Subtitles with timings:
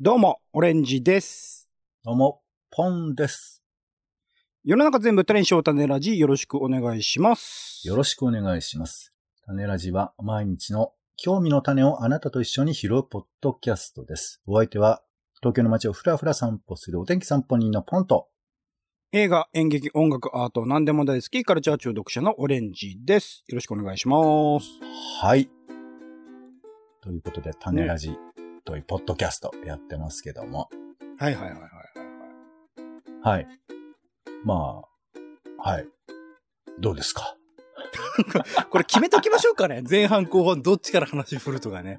[0.00, 1.68] どうも、オレンジです。
[2.04, 2.40] どうも、
[2.70, 3.64] ポンです。
[4.62, 7.82] 世の中全部トレンショータネラジよろしくお願いします。
[7.84, 9.12] よろしくお願いします。
[9.44, 14.40] 種ラジは毎日の興味の種をあなたと一緒に拾うポッドキャストです。
[14.46, 15.02] お相手は
[15.40, 18.28] 東京の街をふらふら散歩するお天気散歩人のポンと。
[19.10, 23.42] 映画、演劇、音楽、アート、何でも大好き、カルチャー中毒者のオレンジです。
[23.48, 24.16] よろしくお願いしま
[24.60, 24.68] す。
[25.20, 25.50] はい。
[27.02, 28.16] ということで、種ラジ
[28.68, 30.68] というポッドキャストやってますけども。
[31.18, 31.70] はいはいはいはいはい。
[33.22, 33.46] はい。
[34.44, 34.82] ま
[35.56, 35.86] あ、はい。
[36.78, 37.34] どうですか？
[38.68, 39.82] これ決めときましょうかね。
[39.88, 41.98] 前半後半どっちから話振るとかね。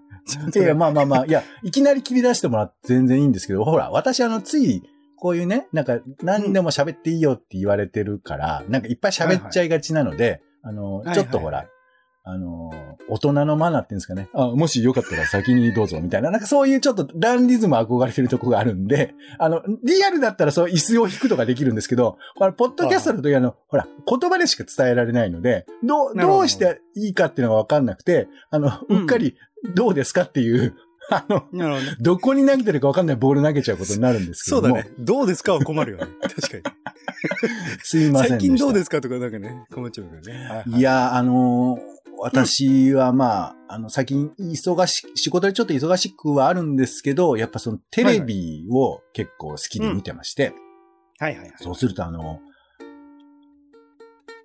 [0.55, 4.84] いや、まあまあまあ、いや、いきなり切り出してもらって全然いいんですけど、ほら、私あの、つい、
[5.17, 11.73] こういうね、なんか、何でも喋っていいよって言われてるから、なんかいっぱい喋っちゃいがちなので、あの、ちょっとほらはいはい、
[12.30, 12.72] あの、
[13.08, 14.30] 大人のマナーっていうんですかね。
[14.33, 16.30] あ、もしよかったら先にどうぞ、みたいな。
[16.30, 29.36] なんかそういうちょっとランリズム憧れてるとこがあるんで、あの、リアルだったらそう椅子を引くとかできるんですけど、これ、ポッドキャストの時あの、ほら、言葉でしか伝えられないので、どどうしていいかっていうのがわかんなくて、あの、うっかり、
[29.75, 30.75] どうですかっていう、
[31.11, 31.95] あの、なるほどね。
[31.99, 34.67] どこに投げてるかわかんないボール投げちゃうことになるんですけども。
[34.67, 34.91] そうだね。
[34.99, 35.53] どうですか？
[35.53, 36.07] は困るよね。
[36.21, 36.75] 確か
[37.83, 38.11] すいに。
[38.11, 38.29] ません。
[38.29, 40.33] 最近どうですかとかなんかね、困っちゃうからね。
[40.33, 50.52] はいはいいや、あのー私はまあ、あの、最近忙し、仕事でちょっと忙しくはあるんですけど、やっぱそのテレビを結構好きで見てまして、
[51.17, 51.53] はいはいはい。
[51.61, 52.41] そうするとあの、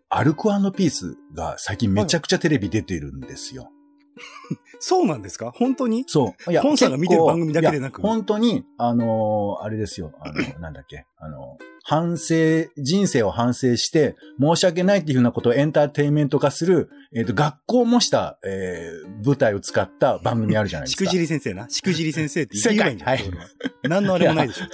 [0.08, 3.68] アルコピースが最近めちゃくちゃテレビ出てるんですよ。
[4.80, 5.50] そうなんですか？
[5.54, 6.04] 本当に？
[6.06, 6.50] そう。
[6.50, 10.12] いやポンさんが見てる番組だけでなく本当に、あのーあれですよ。
[10.20, 11.06] あの、 なんだっけ？
[11.18, 21.04] あの、反省、人生を反省して、申し訳ないっていうふうなことをエンターテインメント化する、えっ、と、学校を模した、えー舞台を使った番組あるじゃないですか。
[21.04, 21.68] しくじり先生な？
[21.70, 23.16] しくじり先生って 言えばいいんじゃん。
[23.18, 23.48] 正解俺は
[23.88, 24.64] 何のあれもないでしょ。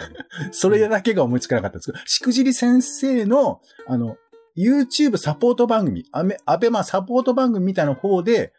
[0.52, 4.16] それだけが思いつかなかったんですけど、しくじり先生の、あの、
[4.56, 8.52] YouTube サポート番組、アメ、アベマサポート番組みたいな方で、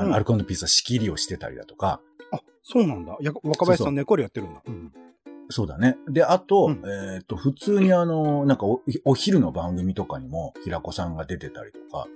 [0.00, 2.00] あの、うんアルコピースは仕切りをしてたりだとか、
[2.32, 3.16] あ、そうなんだ。
[3.20, 4.62] いや、若林さん猫でやってるんだ。
[4.66, 4.92] うん
[5.52, 5.96] そうだね。
[6.08, 12.06] で、あと、うんえっ、と、普通にあの、なんかおお昼の番組とかにも、平子さんが出てたりとか、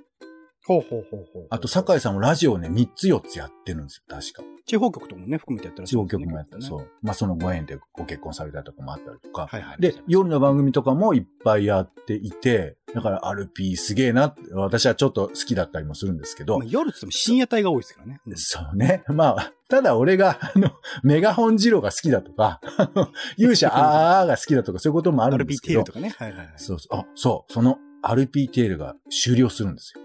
[0.66, 1.46] ほうほうほうほう。
[1.50, 4.42] あと、酒井さんもラジオをね、3つ4つやってるんですよ、確か。
[4.66, 6.60] 地方局ともね、含めてやってらっし地方局もやってる。
[6.60, 6.88] ねそう。
[7.02, 9.46] まあ、そのご縁でご結婚されたとかもあったりとか。
[9.46, 9.76] はいはい。
[9.78, 18.20] で、夜の番組とかもいっぱいやっていて、だから、アルピーすげえなって、私はちょっと好きだったりもするんですけどまあ、夜って言っても深夜帯が多いですからね。
[18.26, 19.02] う んそうね。
[19.08, 20.70] まあ、ただ俺が、あの、
[21.02, 22.60] メガホンジローが好きだとか、
[23.36, 25.80] 勇者あーが好きだとか、そういうこともあるんですけど。
[25.82, 26.14] RP テールとかね。
[26.16, 26.52] はいはいはい。
[26.56, 26.96] そうそう。
[26.96, 27.52] あ、そう。
[27.52, 30.00] その RP テールが終了するんですよ。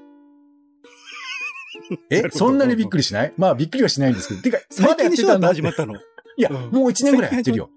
[2.09, 3.33] えそんなにびっくりしない？
[3.37, 4.41] まあびっくりはしないんですけど。
[4.41, 5.95] てか、ま最だやってってたんだ始まったの。
[5.95, 5.97] い
[6.37, 7.69] や、うんもう1年ぐらいやってるよ。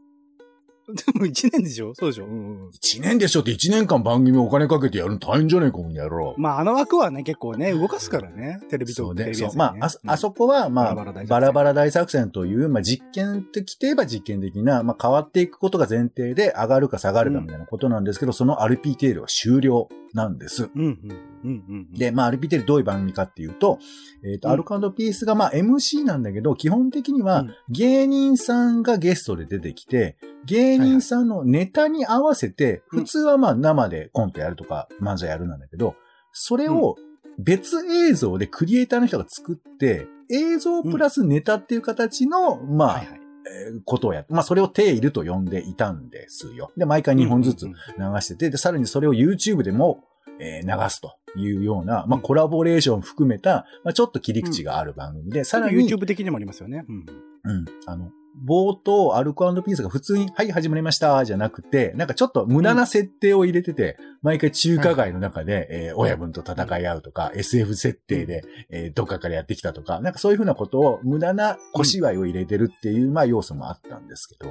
[0.89, 1.95] でも1年でしょ？
[1.95, 2.27] そうでしょ？
[2.27, 2.35] うんう
[2.67, 2.69] ん。
[2.71, 3.41] 1年でしょ？
[3.41, 6.35] って1年間番組お金かけてやるの大変じゃねえか、この野郎。
[6.37, 8.59] まあ、あの枠はね、結構ね、動かすからね。
[8.69, 9.51] テレビとそうねそう。
[9.57, 20.69] まあ、あそ、あそこは、まあ、バラバラ大作戦という、まあ、実験的といえば実験的な、まあ、変わっていくことが前提で上がるか下がるかみたいなことなんですけど、その RP テールは終了なんです。
[20.75, 20.99] うんうん。
[21.45, 21.93] うんうんうん。
[21.93, 23.79] で、まあ、RP テレどういう番組かっていうと、
[24.25, 35.97] えっ、と、うんアルカピースが、まあ、MC なんだけど、基本的にはうん、芸人さんがゲストで出てきて、芸人さんのネタに合わせて、うん普通はまあ、生でコントやるとか、漫才やるなんだけど、
[36.33, 36.97] それを
[37.39, 43.19] 別映像でクリエイターの人が作って、映像プラスネタっていう形の、まあ、はいはい。
[43.45, 46.71] えーことをやって、まあ、それをテイルと呼んでいたんですよ。
[46.77, 47.77] で、毎回2本ずつうん流
[48.21, 50.05] してて、で、さらにそれを YouTube でも、
[50.41, 56.85] えー流すというような、まあ、コラボレーション含めた、まあ、ちょっと切り口がある番組で、ささららに、YouTube 的にもありますよね。
[56.89, 57.07] うん。
[57.45, 58.11] うん、あの、
[58.47, 74.51] 冒頭、アルコピースが普通に、はい、始まりました、じゃなくて、なんかちょっと無駄な設定を入れてて、毎回中華街の中で、えー親分と戦い合うとか、SF 設定で、えーどっかからやってきたとか、なんかそういうふうなことを、無駄な小芝居を入れてるっていう、まあ、要素もあったんですけど、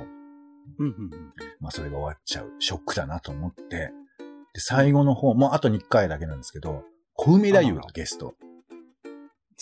[0.80, 1.12] うんうんうん。
[1.60, 2.52] まあそれが終わっちゃう。
[2.60, 3.92] ショックだなと思って。
[4.54, 6.84] で、最後の方、もうあと2回だけなんですけど、
[7.14, 8.36] 小梅太夫がゲスト。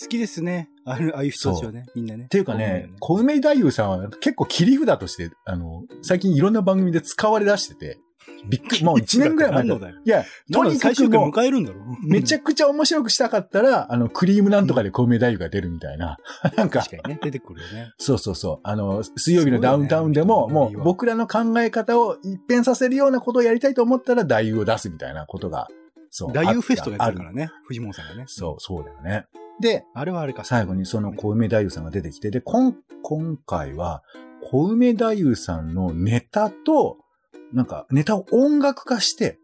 [0.00, 0.70] 好きですね。
[0.86, 2.24] ああいうああいう人たちはね、みんなね。
[2.24, 7.98] っていうかね、小梅太夫さんは結構切り札として、あの、最近いろんな番組で使われ出してて、
[8.48, 9.96] びっくり、もう1年ぐらい前だだよ。
[10.04, 16.18] いや、とにかくもう、迎えるんだろめちゃくちゃ面白くしたかったら、あの、クリームなんとかで小梅太夫が出るみたいな。
[16.56, 17.92] なんか、確かにね、出てくるよね。
[17.98, 18.60] そうそうそう。
[18.62, 25.68] あの、水曜日のダウンタウンでも、ねもう僕らの考え方を一変させるようなことをやりたいと思ったら、太夫を出すみたいなことが、
[26.10, 26.32] そう。
[26.32, 28.24] 大夫フェストがやってるあからね、藤本さんがね。
[28.26, 29.26] そう、そうだよね。
[29.60, 30.44] で、あれはあれか。
[30.44, 34.02] 最後にその小梅太夫さんが出てきて、で、こん今回は、
[34.42, 36.98] 小梅太夫さんのネタと、
[37.52, 39.38] なんか、ネタを音楽化して、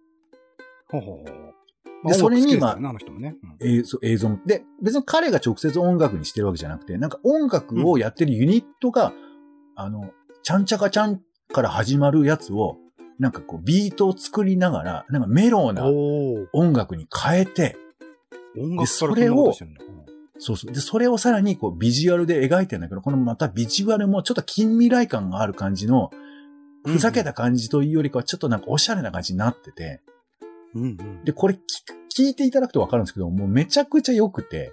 [0.89, 2.09] ほうほうほう。
[2.09, 2.77] でそれにまあ、
[3.61, 4.39] 映像、映像も。
[4.47, 9.13] で、別に彼が直接音楽にしてるわけじゃなくて、なんか音楽をやってるユニットが、
[9.75, 10.11] あの、
[10.43, 11.21] ちゃんちゃかちゃん
[11.53, 12.77] から始まるやつを、
[13.19, 15.87] なんかこう、ビートを作りながら、なんかメローな
[16.53, 17.77] 音楽に変えて、
[18.57, 19.53] 音楽それを
[20.39, 20.73] そうそう。
[20.73, 26.11] で、それをさらにこう、ビジュアルで描いてんだけど、このまたビジュアルもちょっと近未来感がある感じの、
[26.87, 30.01] ふざけた感じというよりかは、ちょっとなんかおしゃれな感じになってて、
[30.75, 31.25] うんうん。
[31.25, 31.59] で、これ
[32.17, 34.73] 聞いていただくとわかるんですけど、もうめちゃくちゃ良くて、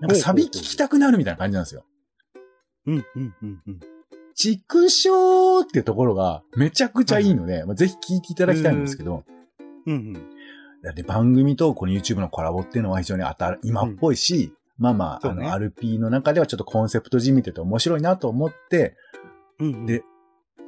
[0.00, 1.84] なんかサビ聞きたくなるみたいな感じなんですよ。
[2.86, 3.80] うんうんうんうん。
[4.34, 9.24] 畜生っていうところがめちゃくちゃいいので、まあ、ぜひ聞いていただきたいんですけど、
[9.86, 10.12] うんうん。
[10.82, 18.96] だって番組とこの YouTube のコラボっていうのは非常に当たる、今っぽいし、まあまあ、そうねあの、RP の中ではちょっとコンセプトじみてて面白いなと思って、
[19.58, 19.86] うんうん。
[19.86, 20.02] で、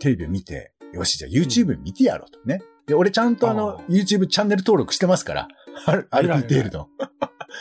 [0.02, 2.60] テレビを見て、よし、じゃあ YouTube 見てやろうとね。
[2.88, 5.48] で、俺ちゃんとあの、YouTube チャンネル登録してますから、
[5.86, 6.88] ある、偉い RP テールの。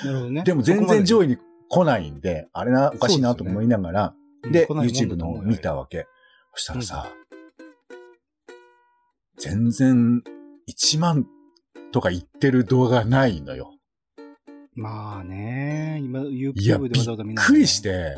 [0.04, 0.44] なるほどね。
[0.44, 1.38] でも全然位上位に
[1.70, 4.16] 来ないんで、あれな、おかしいなと思いながら、
[4.52, 5.82] で、YouTube の見たわ。
[5.82, 6.08] わけ。
[6.56, 7.14] そしたらさ、
[9.38, 10.24] 全然
[10.68, 11.28] 1万
[11.92, 13.76] とか言ってる動画ないのよ。
[14.74, 17.82] まあね、今 YouTube びでわざわざ見ない、っくりし。
[17.82, 18.18] て、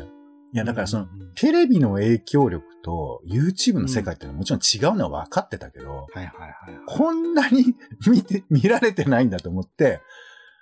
[0.54, 6.80] いや、だからその、テレビの影響力と YouTube の世界ってのはもちろん違うのは分かってたけど、はいはいはいはい。
[6.86, 7.74] こんなに
[8.06, 10.00] 見て、見られてないんだと思って、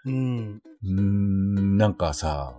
[0.06, 0.62] うん。
[0.82, 2.56] うーん、なんかさ、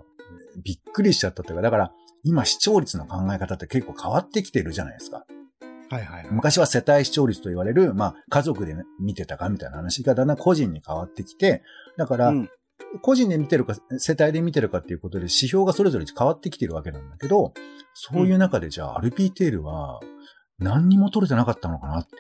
[0.64, 1.92] びっくりしちゃったというか、だから、
[2.24, 5.26] 今視聴率の考え方って結構変わってきてるじゃないですか。
[5.90, 6.32] はいはいはい。
[6.32, 11.64] 昔は世帯視聴率と言われる、まあ、家族で見てたかみたいな話がだんだん個人に変わってきて、
[11.98, 12.50] だから、うん
[13.02, 17.54] 個人で見てるか、世帯で見てるかっていうことで指標がそれぞれ変わってきてるわけなんだけど、
[17.94, 20.00] そういう中でじゃあ、アルピーテールは
[20.60, 22.16] 何にも取れてなかったのかなって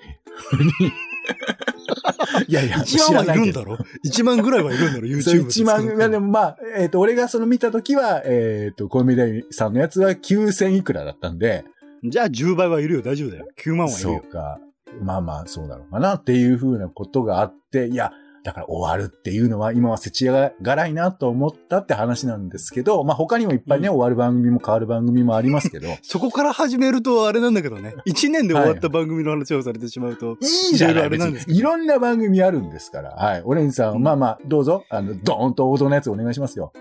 [2.47, 11.65] いやいや、1万はいるんだろ ?1 万ぐらいはいるんだろ ?YouTube で1万、まあでもまあ、えっ、と、俺がその見たときは、えっ、と、小梅大さんのやつは9000いくらだったんで、
[12.03, 13.47] じゃあ10倍はいるよ、大丈夫だよ。
[13.63, 14.21] 9万はいるよ。
[14.21, 14.59] そうか。
[15.01, 18.11] まあまあ、そうなのかなっていうふうなことがあって、いや、
[18.43, 27.95] だから終わるっていうのは今は世知辛いなと思ったって話なんですけど、まあ他にもいっぱいね、うん終わる番組も変わる番組もありますけど、 そこから始めるとあれなんだけどね。
[28.07, 30.37] 1年で終わった番組の話をされてしまうと。
[30.41, 33.11] いいじゃないいろいろあれなんですけど別にいろんな番組あるんですから。
[33.11, 33.41] はい。
[33.45, 36.73] オレンジさん、うんまあまあ、どうぞ、あの、ドーンと王道のやつお願いしますよ。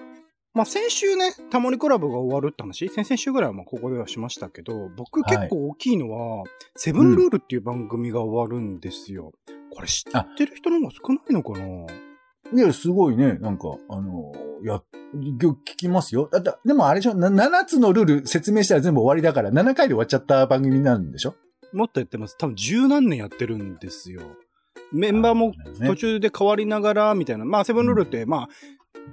[0.54, 6.44] まあ先週ね、タモリコラボが終わるって話、先々週ぐらいはまあここではしましたけど、僕はい結構大きいのは、
[6.76, 9.32] セブンルールっていう番組が終わるんですよ。
[9.74, 11.66] これ知ってる人の方が少ないのかな？
[12.54, 14.32] いや、すごいね、なんか、あの、
[14.62, 14.82] や、
[15.14, 16.28] 聞きますよ。
[16.30, 21.34] だって、でもあれでしょ、な7つのルール説明したら全部終わりだから、7回で終わっちゃった番組になるんでしょ？
[21.72, 22.36] もっとやってます。
[22.36, 24.20] 多分十何年やってるんですよ。
[24.92, 27.46] メンバーもね途中で変わりながら、みたいな。
[27.46, 28.48] まあ、セブンルールって、まあ、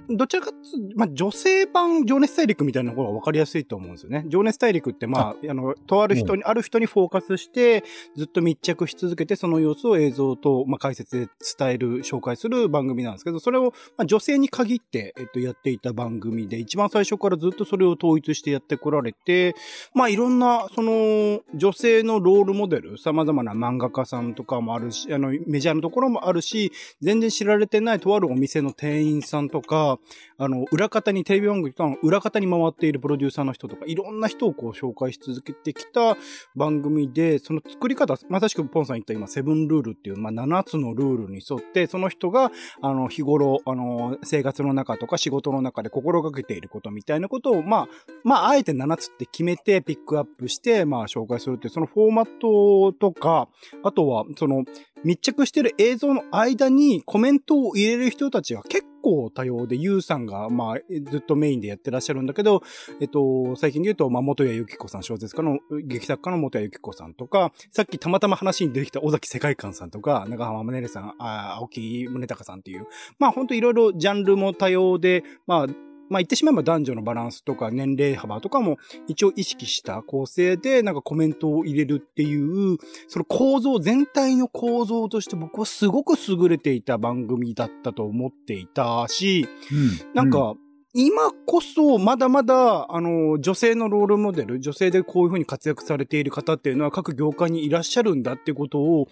[0.08, 0.52] どちらか
[0.96, 4.24] まあ、女性版情熱大陸みたいな方が分かりやすいと思うんですよね。
[4.28, 7.84] 情熱大陸って、まあ、あの、とある人に、ある人にフォーカスして、
[8.16, 11.28] ずっと密着し続けて、その様子を映像と、まあ、解説で
[11.58, 19.54] 伝える、紹介する番組なんですけど、それを、まあ、女性に限って、えっと、やっていた番組で、一番最初からずっとそれを統一してやってこられて、
[19.94, 36.16] まあ、いろんな、その、女性のロールモデル、様々な漫画家さんとかもあるし、あの、メジャーのところもあるし、全然知られてないとあるお店の店員さんとか、あの、裏方に、テレビ番組との裏方に回っているプロデューサーの人とか、いろんな人をこう紹介し続けてきた
[36.56, 47.88] 番組で、その作り方、まさしくポンさん言った今、セブンルールっていう、まあ、7つのルールに沿って、その人が、あの、日頃、あの、生活の中とか仕事の中で心がけていることみたいなことを、まあ、
[48.24, 53.48] まあ、あえて7つって決めてピックアップして、まあ、紹介するっていう、そのフォーマットとか、
[53.82, 54.64] あとは、その、
[55.04, 60.76] 密着してる映像の間にコメントを入れる人たちが結構多様で、ゆうさんが、まあ、
[61.10, 62.62] ずっとメインでやってらっしゃるんだけど、
[63.00, 72.86] えっと、最近で言うと、まあ、元谷由紀子さん、小説家の、劇作家の元谷由紀子さんとか、さっきたまたま話に出てきた尾崎世界観さんとか、長浜宗さん、あ青木宗隆さんっていう、
[73.18, 75.66] まあ、ほんといろいろジャンルも多様で、まあ、
[76.10, 78.76] まあ言ってしまえば男女のバランスとか年齢幅とかも
[79.08, 82.76] 一応意識した構成でなんかコメントを入れるっていう、
[83.08, 90.14] その構造、全体の構造として僕はすごく優れていた番組だったと思っていたし、うん。
[90.14, 90.54] なんか、
[90.92, 99.06] 今こそ、まだまだ、あの、女性のロールモデル、女性でこういうふうに活躍されている方っていうのは各業界にいらっしゃるんだってことを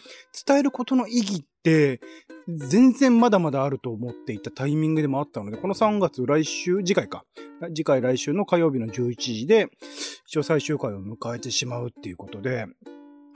[0.45, 1.58] 伝えることの意義って、
[2.49, 7.25] 全然まだまだあると思っていたタイミングでもあったので、この3月来週、次回か。
[7.75, 9.69] 次回来週の火曜日の11時で、
[10.27, 12.67] 一応最終回を迎えてしまうっていうことで、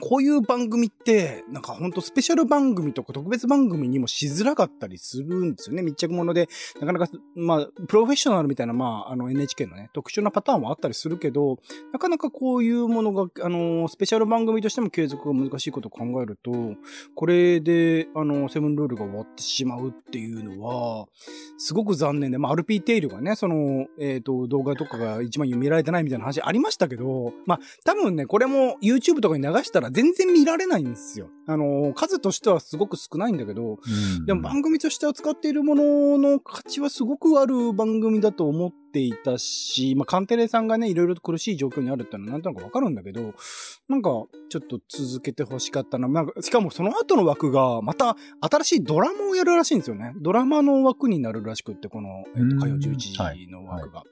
[0.04, 5.82] こういう番組って、なんかほんとスペシャル番組とか特別番組にもしづらかったりするんですよね。
[5.82, 6.48] 密着もので、
[6.80, 11.58] なかなか、まあ、プロフェッショナルみたいな、まあ、あの NHK のね、特殊なパターンはあったりするけど、
[11.92, 16.50] なかなかこういうものが、あの、スペシャル番組としても継続が難しいことを考えると、
[17.14, 21.06] これで、あの、セブンルールが終わってしまうっていうのは、
[21.58, 31.28] すごく残念で、まあ、RP テイルがね、その、えっ、と、動画とかが一番見られてないみたいな話ありましたけど、まあ、多分ね、これも YouTube とかに流したら全然見られないんですよ。
[31.46, 43.34] あの、数としてはすごく少ないんだけど、うんでも番組として扱っているものの価値はすごくある番組だと思っていたし、まあ、カンテレさんがね、いろいろと苦しい状況にあるってのはなんとなくわかるんだけど、
[43.88, 44.10] なんか、
[44.48, 46.08] ちょっと続けてほしかったな。
[46.08, 50.12] なんか、しかもその後の枠が、また新しいドラマをやるらしいんですよね。
[50.20, 54.04] ドラマの枠になるらしくって、この、えっと、火曜11時の枠が。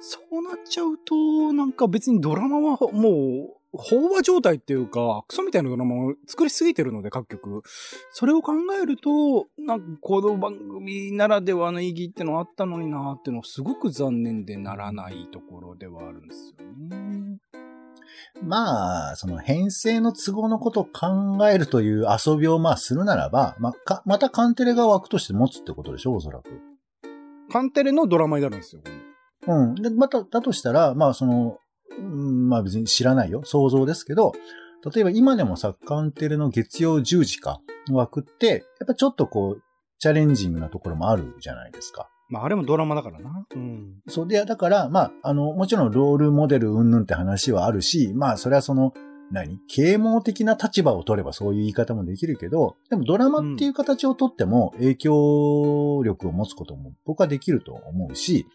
[0.00, 7.62] そうなっちゃうと、なんか別にドラマはもう、飽和状態っていうか、クソみたいなドラマを作りすぎてるので、各局。
[8.10, 16.66] それを考えると、なんか、この番組ならではの意義ってのあったのになっていうのは、すごく残念でならないところではあるんですよ
[16.96, 17.38] ね。
[18.42, 26.60] まあ、その編成の都合のことを考えるという遊びをまあするならば、まあ、か、またカンテレが枠として持つってことでしょ、おそらく。
[27.50, 28.82] カンテレのドラマになるんですよ。
[29.46, 29.74] うん。
[29.76, 31.58] で、また、だとしたら、まあその、うん
[32.00, 33.42] まあ別に知らないよ。
[33.44, 34.32] 想像ですけど、
[34.94, 39.62] 例えば今でもさ、カンテレの月曜10時かの枠って、やっぱちょっとこう、
[39.98, 42.08] チャレンジングなところもあるじゃないですか。
[42.28, 43.46] まあ、あれもドラマだからな。
[43.54, 43.94] うん。
[44.08, 48.92] そうで、だから、まあ、あの、もちろんロールモデル云々って話はあるし、まあ、それはその、
[49.30, 49.58] 何？
[49.68, 58.46] 啓蒙的な立場を取ればそういう言い方もできるけど、でもドラマっていう形を取っても影響力を持つことも僕はできると思うし、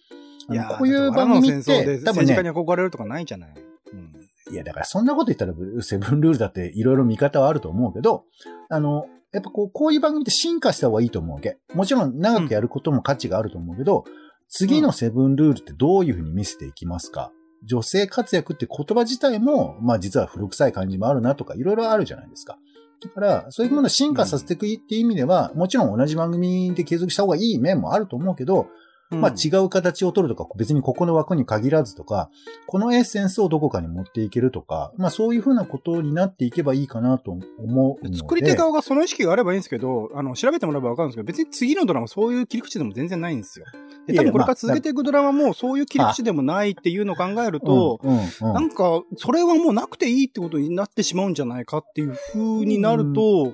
[0.59, 3.53] あのこういう番組って多分政治家にね、憧れるとかないじゃない。
[3.53, 4.53] うん。
[4.53, 8.25] いやだからそんなこと言ったらセブンルールだっていろいろ見方はあると思うけど、
[8.69, 11.57] あの、やっぱこう、こういう番組って進化した方がいいと思うわけ。
[11.73, 14.03] もちろん長くやることも価値があると思うけど、
[14.49, 17.31] 次のセブンルールってどういうふうに見せていきますか？
[17.63, 22.57] 女性活躍って言葉自体も、まあ実は古臭い感じもあるなとか、いろいろあるじゃないですか。
[23.01, 28.67] だから、そういうものを進化させていくっていう意味では、もちろん同じ番組で継続した方がいい面もあると思うけど、
[29.11, 32.29] まあ違う形を取るとか、別にここの枠に限らずとか、
[32.65, 38.15] このエッセンスをどこかに持っていけるとか、まあそういうふうなことになっていけばいいかなと思う。
[38.15, 43.65] 作り手側がその意識があればいいんですけど、あの、調べてもらえばわかるんですけど、別に次のドラマそういう切り口でも全然ないんですよ。
[44.07, 47.99] で、多分これから続けていくドラマもそういう切り口でもないっていうのを考えると、
[48.41, 53.53] なんか、それはもうなくていいってことになってしまうんじゃないかっていう風になると、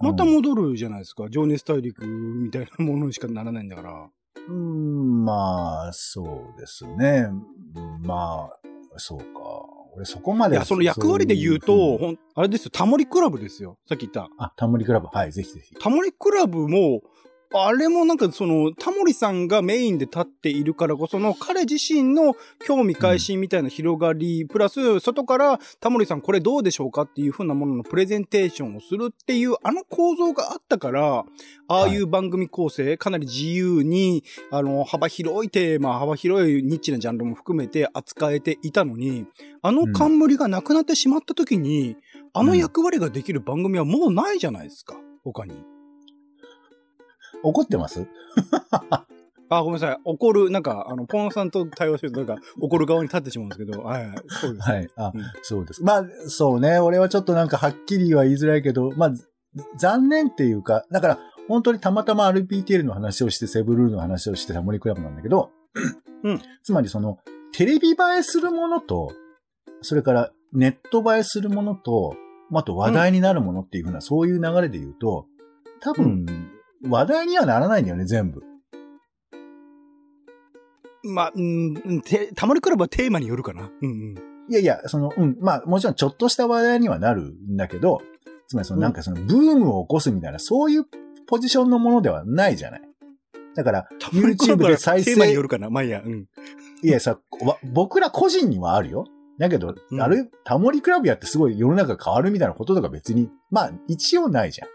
[0.00, 1.28] また戻るじゃないですか。
[1.28, 4.08] 情熱大陸みたいなものにしかならないんだから。
[4.48, 6.22] うん、まあ、そ
[6.56, 7.28] うですね。
[8.02, 8.58] まあ、
[8.96, 9.24] そうか。
[9.94, 10.56] 俺そこまで。
[10.56, 13.78] いや、その役割で言うと、そいほん、あれですよ、タモリクラブですよ。
[13.86, 14.30] さっき言った。
[14.38, 15.08] あ、タモリクラブ。
[15.12, 15.74] はい、ぜひぜひ。
[15.74, 17.02] タモリクラブも、
[17.52, 22.36] あれもなんかその、タモリさんがメインで立っているからこその、彼自身の
[22.66, 31.24] 興味関心みたいな広がり、プラス、外からタモリさんこれどうでしょうかっていう風なもののプレゼンテーションをするっていう、あの構造があったから、
[31.68, 39.24] ああいう番組構成、かなり自由に、あの、幅広いテーマ、幅広いニッチなジャンルも含めて扱えていたのに、
[39.62, 41.96] あの冠がなくなってしまった時に、
[42.34, 45.77] あの役割ができる番組はもうないじゃないですか、他に。
[47.42, 48.06] 怒ってます？
[49.50, 49.98] あ、ごめんなさい。
[50.04, 54.70] 怒る、なんか、あの、ポンさんと対応してると、なんか、怒る側に立ってしまうんですけど、はい、はい、そうです。
[54.70, 54.88] はい。
[54.96, 55.82] あ、うんそうです。
[55.82, 56.78] まあ、そうね。
[56.78, 59.26] 俺はちょっとなんかはっきりは言いづらいけど、まあ、ず
[59.78, 61.18] 残念っていうか、だから、
[61.48, 65.50] 本当にたまたま RPTL の話をして、セブルールの話をして、タモリクラブなんだけど、
[66.24, 67.18] うんつまりその、
[67.52, 69.12] テレビ映えするものと、
[69.80, 72.14] それからネット映えするものと、
[72.50, 75.26] まああと話題になるものっていうふうな、そういう流れで言うと、
[75.80, 76.26] 多分、
[76.86, 78.42] 話題にはならないんだよね、全部。
[81.04, 83.70] まあ、うん、て、タモリクラブはテーマによるかな。
[83.80, 84.14] うんうん。
[84.50, 88.00] いやいや、その、うん、まあ、もちろんちょっとした話題にはなるんだけど、
[88.46, 90.86] つまりそのなんかそのブームを起こすみたいな、そういう
[91.26, 92.82] ポジションのものではないじゃない。
[93.54, 95.68] だから、タモリクラブ YouTube はで再生テーマによるかな。
[95.70, 96.26] まあいいや、うん。
[96.82, 99.04] いやさ、わ僕ら個人にはあるよ。
[99.38, 104.68] だけど、うんあれ、タモリクラブやってすごい世の中変わるみたいなこととか別に、まあ、一応ないじゃん。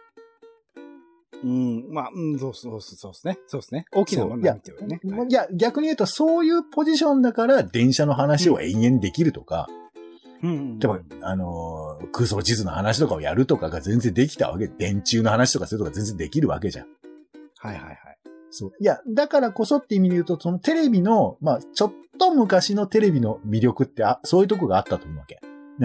[1.44, 3.40] うん、まあ、うん、そうそうそうそうですね。
[3.48, 3.86] そうですね。
[3.92, 5.02] 大きなものいやなんていうね。
[5.30, 9.68] いや、逆に言うと、そういうポジションだから、電車の話を延々できるとか、
[10.42, 10.80] うん。
[10.80, 14.68] 例えば、あのー空想地図の話とかをやるとかが全然できたわけ。
[14.68, 16.88] 電柱の話とかするとか全然できるわけじゃん。
[17.58, 17.98] はいはいはい。
[18.52, 18.72] そう。
[18.80, 25.40] いや、だからこそって意味で言うと、そのテレビの、まあ、ちょっと昔のテレビの魅力って、あ、そういうとこがあったと思うわけ。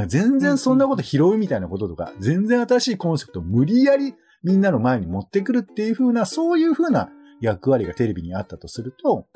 [0.06, 9.26] 全然そんなこと拾うみたいなこととか、全然新しいコンセプトを無理やりみんなの前に持ってくるっていう風な、そういう風な役割がテレビにあったとすると、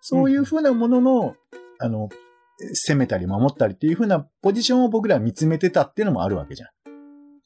[0.00, 1.34] そういう風なものの、
[1.78, 2.08] あの、
[2.74, 6.68] 攻めたり守ったりっていう風なポジションを僕らは見つめてたっていうのもあるわけじゃん。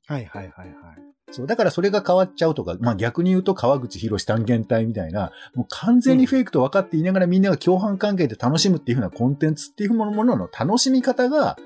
[0.07, 1.05] はいはいはいはい。
[1.31, 1.47] そう。
[1.47, 11.57] だからそれが変わっちゃうとか、まあ逆に言うと川口博士単元体みたいな、もう完全にフェイクと分かっていながらみんなが共犯関係で楽しむっていう風なコンテンツっていうものの楽しみ方が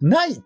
[0.00, 0.42] ない。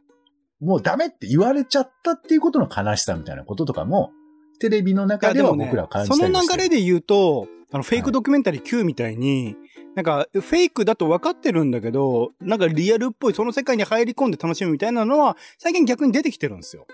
[0.61, 4.11] もうダメって言われちゃったっていうことの悲しさみたいなこととかも、
[4.59, 9.57] テレビの中では僕らは感じたりその流れで言うと、あの、フェイクドキュメンタリー Q みたいに、
[9.95, 16.87] なんか、フェイクだと分かってるんだけど、なんかリアルっぽい、その世界に入り込んで楽しむみたいなのは、最近逆に出てきてるんですよ。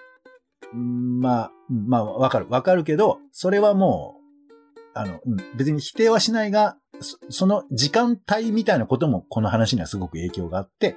[0.73, 2.47] うんまあ、うんまあ、わかる。
[2.49, 10.97] わかるけど、それはもう、あの、うん別に否定はしないが、そその時間帯みたいなこともこの話にはすごく影響があって、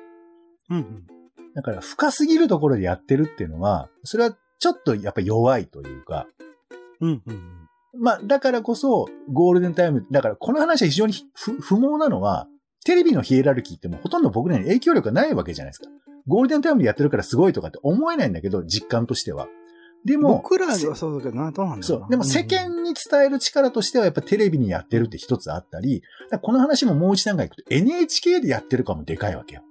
[0.69, 1.07] うんうん。
[1.55, 6.27] だから深すぎるところでやってるっていうのは、それはちょっとやっぱ弱いというか、
[7.01, 7.69] うんうん。
[7.99, 12.47] まあだからこそゴールデンタイム、だからこの話は非常に不不毛なのは、
[12.85, 15.87] テレビのヒエラルキーってもうほとんど僕らに影響力がないわけじゃないですか。
[16.27, 19.47] ゴールデンタイムでやってるからすごいとかって思えないんだけど、実感としては。
[20.05, 22.03] でも、僕らはそうだけどな、どうなんだろな。
[22.03, 22.09] そうう。
[22.11, 26.03] でも世間に伝える力としてはやっぱテレビにやってるって一つあったり、
[26.41, 29.63] この話ももう一段階いくと NHK でやってるかもでかいわけよ。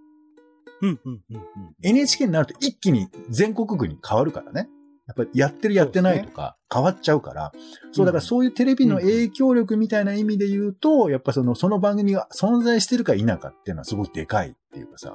[0.83, 1.43] うんうんうんうん。
[1.83, 4.69] NHK になると一気に全国区に変わるからね。
[5.07, 7.53] やっぱりやってるやってないとか変わっちゃうから。
[7.93, 15.15] そうだからそういうテレビの影響力みたいな意味で言うと、やっぱその、その番組が存在してるか否かっていうのはすごくでかいっていうかさ。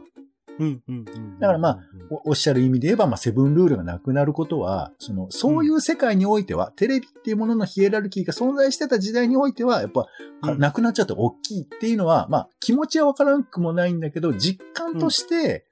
[0.60, 1.40] うんうんうん。
[1.40, 1.80] だからまあ
[2.10, 10.06] おおっしゃる意味で言えば、まあ、セブンルールがなくなることは、その、そういう世界においては、テレビっていうもののヒエラルキーが存在してた時代においては、やっぱ、
[10.42, 15.66] かうんなくなっちゃって大きいっていうのは、まあ、気持ちはわからなくもないんだけど、実感として、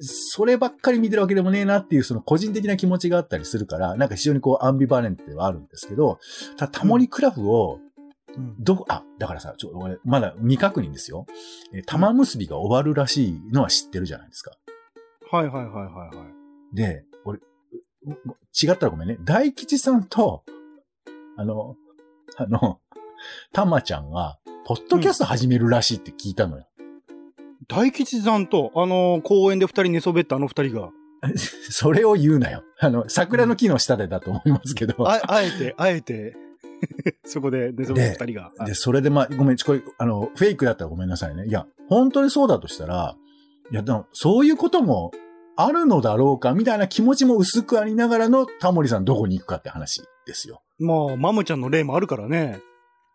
[0.00, 6.18] そればっかり見てるわけでもねえなっていう、その個人的な気持ちがあったりするから、なんか非常にこう、アンビバレントではあるんですけど、
[6.56, 7.92] ただタモリクラブを、うん
[8.58, 11.26] どこ、あ、だからさ、ちょ、俺、まだ未確認ですよ。
[11.74, 14.52] えー玉結びが終わるらしいのは知ってるじゃないですか。
[15.30, 16.24] はいはいはいはいは
[16.72, 16.76] い。
[16.76, 17.40] で、俺、
[18.08, 19.18] 違ったらごめんね。
[19.20, 20.44] 大吉さんと、
[21.36, 21.76] あの、
[22.36, 22.80] あの、
[23.52, 26.66] たまちゃんが、ポッドキャスト始めるらしいって聞いたのよ。
[27.74, 30.90] 大吉さんと、あのー公園で二人寝そべったあの二人が、
[31.70, 32.64] それを言うなよ。
[32.78, 35.08] あの、桜の木の下でだと思いますけど。
[35.08, 36.36] ああえて、あえて、
[37.24, 38.66] そこで寝そべった二人が。
[38.66, 41.46] で、それでまあ、ごめん、これ、あの、フェイクだったらごめんなさいね。
[41.46, 43.16] いや、本当にそうだとしたら、
[43.70, 45.12] いや、でも、そういうことも
[45.56, 50.62] あるのだろうか、みたいな気持ちも薄くありながらの、タモリさんどこに行くかって話ですよ。
[50.78, 52.60] まあ、マムちゃんの例もあるからね。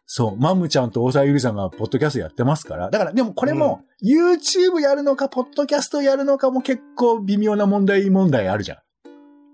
[0.09, 2.89] そう、マムちゃんと大沢ゆりさんがポッドキャストやってますから。
[2.89, 8.77] だから、でもこれも、YouTube やるのか、ポッドキャストやるのかも結構微妙な問題問題あるじゃん。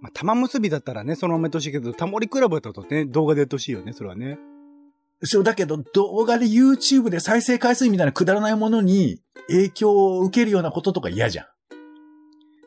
[0.02, 4.38] まあ、玉結びだったらね、そのままやってほしいけど、タモリクラブだとね、動画でやってほしいよね、それはね。
[5.24, 11.46] そう、だけど動画で YouTube で再生回数みたいなくだらないものに影響を受けるようなこととか嫌じゃん。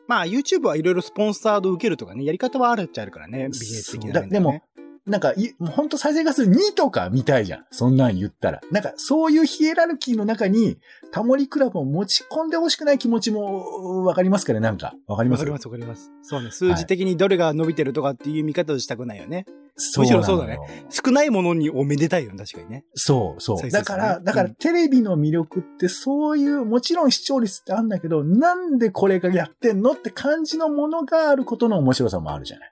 [0.07, 4.61] まあ、YouTube はいろいろスポンサード受けるとかね、やり方はあるっちゃあるからね、ビジネス的な面そうだでも、
[5.07, 7.65] なんか、いもうほんと再生回数2とか見たいじゃん。
[7.71, 8.59] そんなん言ったら。
[8.71, 10.77] なんか、そういうヒエラルキーの中に、
[11.11, 14.59] タモリクラブを持ち込んでほしくない気持ちも、わかりますかね？
[14.59, 14.93] なんか。
[15.07, 15.39] わかります？
[15.39, 16.11] わかりますわかります。
[16.23, 19.45] そうね、数字的にどれが伸びてるとかっていう見方をしたくないよね。
[19.79, 20.57] そうむしろそうだね
[20.89, 22.83] 少ないものにをめでたいよね、確かにね。
[22.95, 23.69] そう、そう。
[23.69, 32.69] だから、だからうんテレビの魅力ってそういう、もちろん視聴率ってあるんだけど、なんでこれがやってんのって感じのものがあることの面白さもあるじゃない？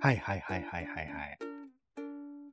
[0.00, 1.38] はいはいはいはいはいはい。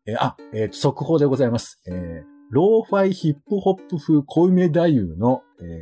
[0.08, 1.80] えーあ、えーと速報でございます。
[1.88, 5.82] えーローファイヒップホップ風小梅太夫の、えーえ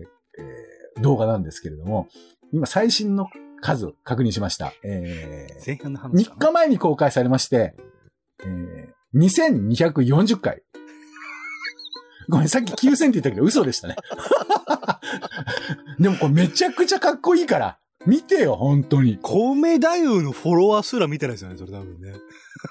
[0.97, 2.07] ー動画なんですけれども、
[2.51, 3.27] 今最新の
[3.61, 4.71] 数を確認しました。
[4.83, 6.47] えー前半の話3かな？
[6.47, 7.75] 日前に公開されまして、
[8.45, 10.63] えー2240回。
[12.29, 13.97] ごめん、さっき9000って言ったけど嘘でしたね。
[15.99, 19.17] でもこれめちゃくちゃかっこいいから、見てよ、本当に。
[19.21, 22.13] 小梅太夫のフォロワーすら見てないですよね、それ多分ね。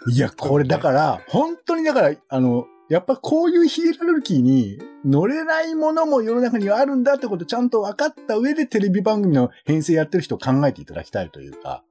[0.09, 11.83] いや、これだから、 本当にだから、あの、やっぱこういうヒエラルキーに乗れないものも世の中にはあるんだってことをちゃんと分かった上でテレビ番組の編成やってる人を考えていただきたいというか。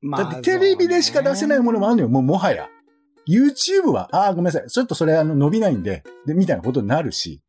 [0.00, 2.68] まだってテレビでしか出せないものもあるのよ、もうもはや。
[3.28, 4.68] YouTube は、ああ、ごめんなさい。
[4.68, 7.42] ちょっとそれあの伸びないんで、で、みたいなことになるし。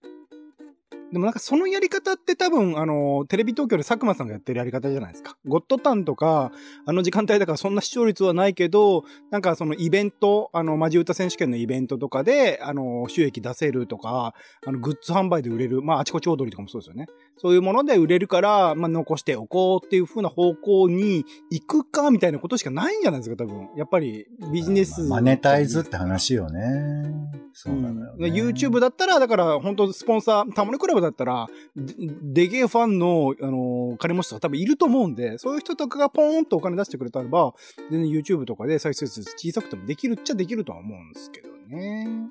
[1.11, 5.37] でもなんかそのやり方って多分、あの、テレビ東京で佐久間さんがやってるやり方じゃないですか。
[5.45, 6.51] ゴッドタンとか、
[6.85, 14.33] あの時間帯だからそんな視聴率はないけど、なんかそのイベント、あの、マジ歌選手権のイベントとかで、あの、収益出せるとか、
[14.65, 17.07] あの、グッズ販売で売れる、まあ、あちこち踊りとかもそうですよね。
[17.37, 23.69] そういうもので売れるから、まあ、残しておこうっていう風な方向に行くか、みたいなことしかないんじゃないですか、多分。
[23.77, 27.26] やっぱり、ビジネス、マネタイズって話よね。
[27.59, 37.55] そうなのよ、ね、うん、YouTube だったら、だから、本当スポンサー、タモリクラブだったら、でげえファンの、あのー、金持ちとか多分いると思うんで、そういう人とかがポーンとお金出してくれたらば、
[37.89, 42.29] 全然 YouTube とかで再生数小さくてもできるっちゃできるとは思うんですけどね。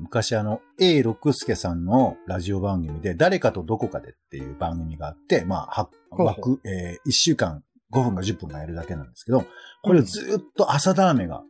[0.00, 9.44] 昔あの、A 六助さんのラジオ番組で、誰かとどこかでっていう番組があって、まあ、枠、えー、1週間5分か10分かやるだけなんですけど、
[9.82, 11.42] これずっと朝ダーメが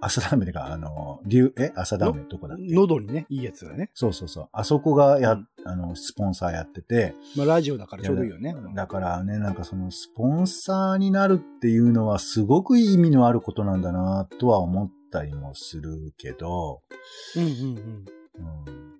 [0.00, 1.72] 朝ダメでか、あの、竜、え？
[1.74, 2.74] 朝ダメどこだっけ？
[2.74, 3.90] 喉にね、いいやつだね。
[3.94, 4.48] そうそうそう。
[4.52, 7.14] あそこがや、うん、あの、スポンサーやってて。
[7.36, 8.54] まあ、ラジオだからちょうどいいよね。
[8.74, 16.82] だからね、なんかその、スポンサーになるっていうのは、すごく意味のあることなんだな、とは思ったりもするけど。
[17.36, 17.56] うんうんうん。
[17.66, 18.97] うん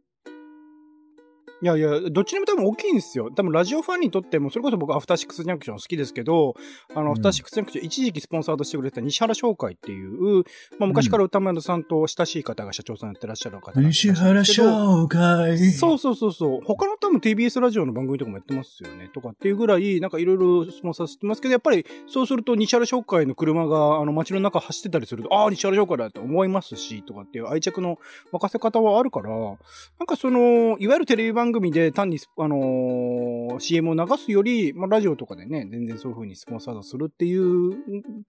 [1.61, 3.31] いやいや、どっちにも多分大きいんですよ。
[3.35, 6.55] 多分ラジオファンにとっても、それこそ僕アフターシックスジャンクション好きですけど、
[6.95, 10.45] あの、アフターシックスジャンクション一時期スポンサーとしてくれてた西原商会っていう、
[10.79, 16.61] まあ昔から歌丸さんと親しい方が社長さんやってらっしゃる方西原商会そうそうそうそう。
[16.65, 19.11] 他の多分 TBS ラジオの番組とかもやってますよね。
[19.13, 27.99] とかっていうぐらい、なんかいろいろスポンサーしてますけど、やっぱりそうすると西原商会の車があの街の中走ってたりすると、ああ、西原商会だって思いますし、とかっていう愛着の
[28.33, 29.57] 沸かせ方はあるから、なん
[30.07, 37.73] かその、いわゆるテレビ番組番組で単にあのー、CM を流すより、まあ、ラジオとかでね、全然そういう風にスポンサードするっていう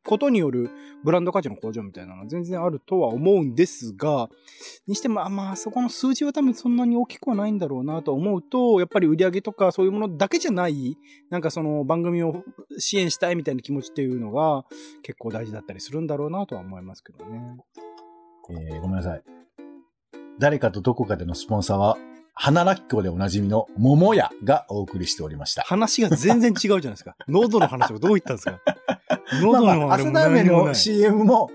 [0.06, 0.70] ことによる
[1.04, 4.30] ブランド価値の向上みたいなのは全然あるとは思うんですが、
[4.88, 10.98] にしても、あまあ、そこの数字は多分そんなに大きくはないんだろうなと思うと、やっぱり売り上げとかそういうものだけじゃない、
[11.30, 12.46] なんかその番組を
[12.78, 14.64] 支援したいみたいな気持ちっていうのが
[15.04, 17.58] 結構大事だったりするんだろうなとは思いますけどね。
[18.52, 19.24] えー、ごめんなさい。
[20.40, 21.98] 誰かとどこかでのスポンサーは
[22.42, 25.64] 花らっきょうでおなじみの桃屋がお送りしておりました。
[25.64, 27.18] 話が全然違うじゃないですか。
[27.28, 28.60] 喉の話はどう言ったんですか？
[29.44, 31.52] 喉のあれもまあ、まあ、の CM も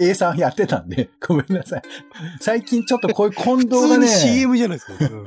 [0.00, 1.82] A さんやってたんで、ごめんなさい。
[2.40, 4.08] 最近ちょっとこういう混同がね。
[4.08, 4.94] CM じゃないですか。
[4.98, 5.26] うん、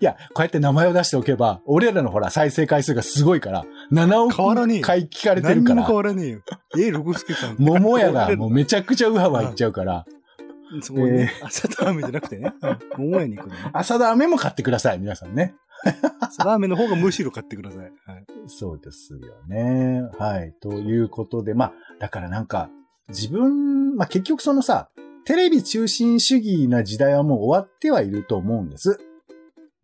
[0.00, 5.84] や、こうやって名前を出しておけば、俺らのほら再生回数がすごいから、7億回聞かれてるから。
[5.84, 6.40] 変わらねえよ。
[6.78, 7.56] A 六助さん。
[7.58, 10.06] 桃屋がもうめちゃくちゃウハウハいっちゃうから。
[10.82, 12.52] そこね、えー、朝ダーメじゃなくてね、
[12.96, 13.60] 桃屋に行くの、ね。
[13.72, 15.54] 朝ダーメも買ってください、皆さんね。
[16.20, 17.80] 朝ダーメの方がむしろ買ってください。
[17.80, 17.92] はい、
[18.46, 20.02] そうですよね。
[20.18, 20.54] はい。
[20.60, 22.70] ということで、まあ、だからなんか、
[23.08, 24.88] 自分、まあ結局そのさ、
[25.24, 28.98] テレビ中心主義な時代はもう終わってはいると思うんです。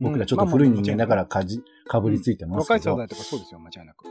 [0.01, 2.91] 僕らちょっと古い人間だからかじ、かぶりついてますけど。
[2.93, 4.07] 若い世代とかそうですよ、間違いなく。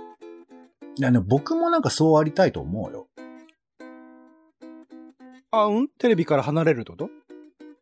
[0.98, 3.08] いや、ね、僕もなんかそうありたいと思うよ。
[5.52, 5.88] あ、うん？
[5.98, 7.10] テレビから離れるってこと？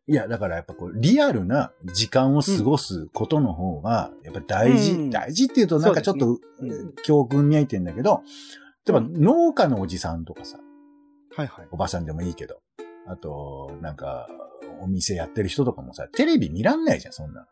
[0.06, 6.38] いや、だからやっぱこう、リアルな時間を過ごすことの方が、やっぱ大事、うん、大事っていうとなんかちょっと、
[7.04, 8.22] 教訓見えてんだけど、
[8.86, 10.58] 例えば農家のおじさんとかさ、
[11.36, 11.68] はいはい。
[11.70, 12.60] おばさんでもいいけど、
[13.06, 14.28] あと、なんか、
[14.80, 17.46] お店やってる人とかもさ、テレビ見らんないじゃん、そんな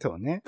[0.00, 0.42] そうね。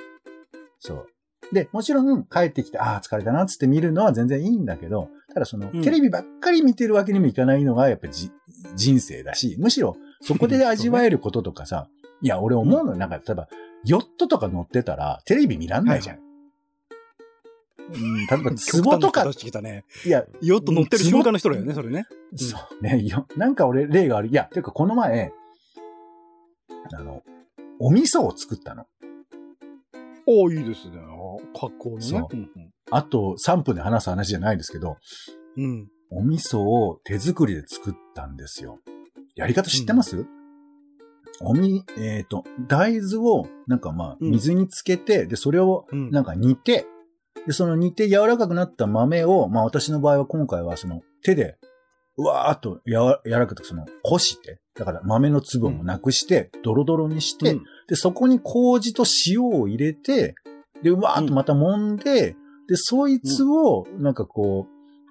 [0.80, 1.06] そう。
[1.52, 8.30] で、もちろん帰ってきて、ああ、疲れたな、つって見るのは全然いいんだけど、ただその、うん、テレビばっかり見てるわけにもいかないのが、やっぱじ、
[8.74, 13.48] 人生だし、むしろ、そこで味わえることとかさ、ね、いや、俺思うの、なんか、例えば、
[13.84, 16.16] ヨットとか乗ってたら、テレビ見らんないじゃん。
[16.16, 16.32] はい
[17.94, 19.24] うん、例えば、壺とか。
[19.60, 22.06] ね、いや、ヨット乗ってる瞬間の人だよね、それね。
[22.36, 23.02] そうね。
[23.02, 24.28] よ、なんか俺、例がある。
[24.28, 25.32] いや、ていうか、この前、
[26.92, 27.22] あの、
[27.78, 28.86] お味噌を作ったの。
[30.26, 30.98] おいいですね。
[31.58, 32.70] 格好のね。
[32.90, 34.96] あと3分で話す話じゃないですけど、
[35.56, 35.88] うん。
[36.10, 38.80] お味噌を手作りで作ったんですよ。
[39.34, 40.26] やり方知ってます、うん、
[41.40, 46.86] おみ、えっ、ー、と、大豆を、なんかまあ、水につけて、うん、で、それを、なんか煮て、
[47.46, 51.56] で、その煮て柔らかくなった豆を、まあ私の場合は今回はその手で、
[52.18, 60.34] うわーっと柔らかくその、干して、だから豆の粒もなくして、ドロドロにして、うん、で、そこに麹と塩を入れて、
[60.82, 62.36] で、うわーっとまた揉んで、
[62.68, 64.66] で、そいつを、なんかこ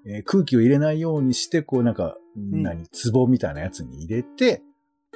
[0.05, 4.63] う、えー、空気を入れないようにして、こうなんか、何、壺みたいなやつに入れて、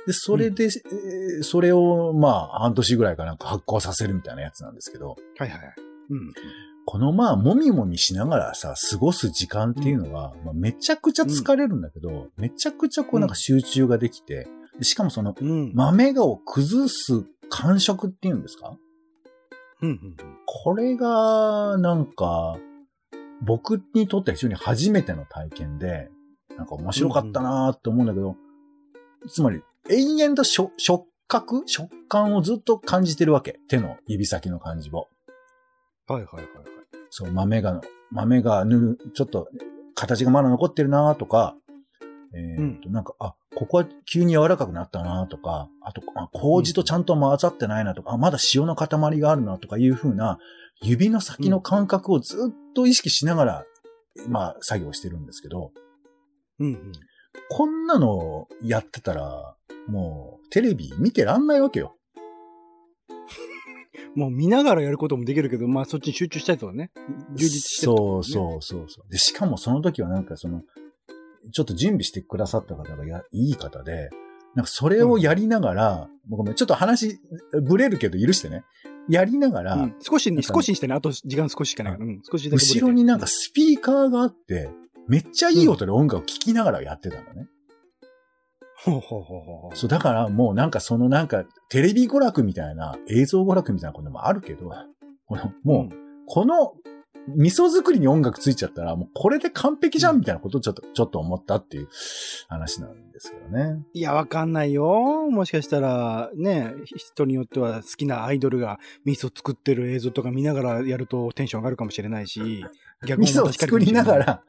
[0.06, 5.15] で、それで、うん、えー、それを、まあ、半年ぐらいかなんか発酵させるみたいなやつなんですけど。
[5.38, 5.60] はいはい。
[6.12, 6.34] うん。
[6.86, 14.48] このまあ、もみもみしながらさ、過ごす時間っていうのは、うん、まあ、めちゃくちゃ疲れるんだけど、うん、めちゃくちゃこうなんか集中ができて、
[14.82, 15.34] しかもその、
[15.74, 18.78] 豆を崩す感触っていうんですか
[19.86, 22.58] うんうんこれが、なんか、
[23.41, 26.10] 僕にとっては非常に初めての体験で、
[26.58, 28.36] なんか面白かったなーって思うんだけど、
[29.28, 31.63] つまり、延々と触触覚？
[31.65, 33.60] 食感をずっと感じてるわけ。
[33.67, 35.08] 手の指先の感じを。
[36.08, 36.45] はいはいはいはい。
[37.10, 39.50] そう、豆が、豆がぬる、ちょっと、
[39.93, 41.56] 形がまだ残ってるなとか、
[42.38, 50.38] えーと、なんか、あ、ここは急に柔らかくなったなとか、あと、あ麹とちゃんと混ざってないなとか、あ、まだ塩の塊があるなとかいう風な、
[50.82, 53.65] 指の先の感覚をずっと意識しながら、
[54.28, 55.71] まあ、作業してるんですけど、
[56.60, 56.91] うんうん。
[57.50, 59.56] こんなのやってたら、
[59.88, 61.95] もう、テレビ見てらんないわけよ。
[64.15, 66.91] もう見ながらやることもできるけど、まあそっちに集中したいとかね。
[67.34, 69.12] 充実してるってそうそうそうそう。
[69.12, 70.63] で、しかもその時はなんかその、
[71.51, 74.10] ちょっと準備してくださった方がやいい方で、
[74.55, 77.19] なんかそれをやりながら、もうごめん、ちょっと話、
[77.67, 78.63] ぶれるけど許してね。
[79.08, 80.93] やりながら、うん少しに、なんか少しにしてね。
[80.93, 82.05] あと時間少ししかないから。
[82.05, 84.69] うん、少しだけ後ろになんかスピーカーがあって、
[85.08, 87.47] めっちゃいい音で音楽を聴きながらやってたのね。
[88.77, 89.75] ほうほうほうほう。
[89.75, 94.71] そう、だからもうなんかそのなんか、テレビ娯楽みたいな、映像娯楽みたいなこともあるけど、
[95.25, 96.73] このもう、この、
[97.28, 101.88] 味噌作りに音楽ついちゃったら、もうこれで完璧じゃんみたいなことをちょっと、ちょっと思ったっていう
[102.47, 103.84] 話なんですけどね。
[103.93, 105.30] いや、わかんないよ。
[105.32, 112.65] もしかしたら、ね、人によっては好きなアイドルが味噌作ってる映像とか見ながらやるとテンション上がるかもしれないし、
[113.06, 114.17] 逆味噌を作りなが。
[114.17, 114.43] ら、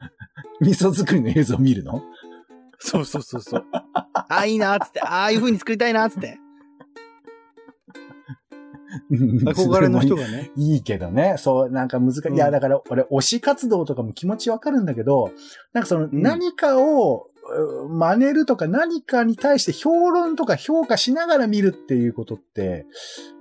[0.61, 2.03] 味噌作りの映像を見るの？
[2.79, 3.65] そうそうそうそう。
[3.71, 6.37] ああ、いいなっつって、ああいう風に作りたいなっつって。
[9.09, 10.51] 憧れの人がね。
[10.55, 11.35] いいけどね。
[11.37, 12.27] そう、なんか難しい。
[12.29, 15.31] うんいや、だから俺、推し活動とかも気持ちわかるんだけど、
[15.73, 22.85] なんかその、ん何かを、う真似るとか何かに対して評論とか評価しながら見るっていうことって、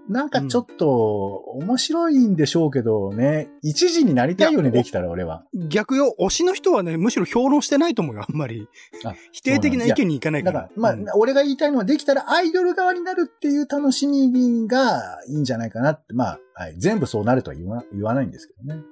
[0.09, 5.45] なんかちょっと面白いんでしょうけどね、一時になりたいよね、できたら俺は。
[5.69, 8.69] 逆よ、推しの人はね、むしろ評論してないと思うよ、あんまり。
[9.05, 10.53] あ否定的な意見にいかないか。
[10.53, 18.83] だからら、まあ、うん俺が言いたいのは、できたらアイドル側になるっていう楽しみがいいんじゃないかなって、まあ、はい、全部そうなるとは言わ言わないんですけどね。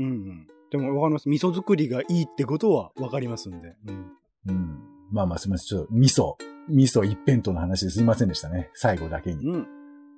[0.00, 0.46] うんうん。
[0.70, 1.28] でもわかります。
[1.28, 3.76] 味噌作りがいいってことはわかりますんで。
[3.86, 4.12] うん。
[4.48, 4.78] うん。
[5.12, 5.66] まあまあ、すみません。
[5.66, 6.34] ちょっと、味噌、
[6.68, 8.70] 味噌一辺倒の話ですいませんでしたね。
[8.74, 9.46] 最後だけに。
[9.46, 9.66] うん。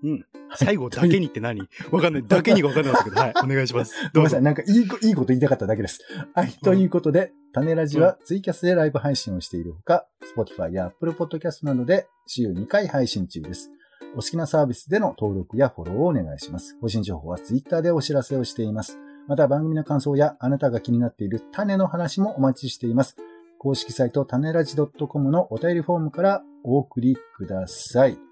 [0.03, 0.27] うん。
[0.55, 1.61] 最後だけにって何？
[1.91, 2.25] わかんない。
[2.27, 3.33] だけにがわかんなかったけど、はい。
[3.45, 3.95] お願いします。
[4.13, 4.43] どうぞごめんなさい。。
[4.43, 6.01] なんかいいこ、いいこと言いたかっただけです。
[6.35, 6.53] はい。
[6.63, 10.07] ということで、種ラジはツイキャスでライブ配信をしているほか、
[10.37, 13.71] Spotify や Apple Podcast などで週2回配信中です。
[14.13, 16.77] お好きなサービスでの登録やフォローをお願いします。
[16.81, 18.99] 更新情報は Twitter でお知らせをしています。
[19.27, 23.17] また番組の感想やあなたが気になっている種の話もお待ちしています。
[23.59, 28.26] 公式サイト種ラジ .com のお便りフォームからお送りください。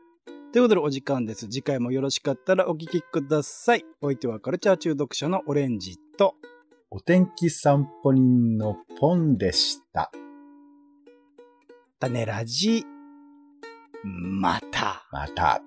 [0.55, 1.49] ということでお時間です。
[1.49, 3.85] 次回もよろしかったらお聞きください。
[4.01, 6.37] お相手はカルチャー中毒者のオレンジと、
[6.93, 10.13] お天気散歩人のポンでした。
[11.99, 12.85] 種ラジ、
[14.05, 15.05] また。
[15.11, 15.61] また。